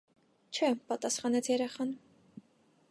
[0.55, 1.95] -Չէ,- պատասխանեց երեխան: